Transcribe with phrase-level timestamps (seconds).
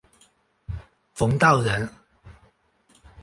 [1.13, 1.87] 冯道人。